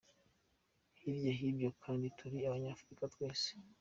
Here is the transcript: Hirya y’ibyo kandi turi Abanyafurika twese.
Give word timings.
Hirya 0.99 1.31
y’ibyo 1.39 1.69
kandi 1.83 2.05
turi 2.17 2.37
Abanyafurika 2.47 3.03
twese. 3.13 3.49